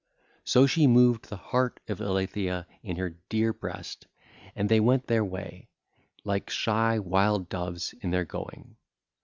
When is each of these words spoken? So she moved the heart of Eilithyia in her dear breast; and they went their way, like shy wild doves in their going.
So 0.43 0.65
she 0.65 0.87
moved 0.87 1.25
the 1.29 1.37
heart 1.37 1.79
of 1.87 1.99
Eilithyia 1.99 2.65
in 2.81 2.95
her 2.95 3.19
dear 3.29 3.53
breast; 3.53 4.07
and 4.55 4.67
they 4.67 4.79
went 4.79 5.05
their 5.05 5.23
way, 5.23 5.69
like 6.23 6.49
shy 6.49 6.97
wild 6.97 7.49
doves 7.49 7.93
in 8.01 8.09
their 8.09 8.25
going. 8.25 8.77